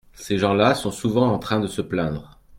[0.13, 2.39] ces gens-là sont souvent en train de se plaindre.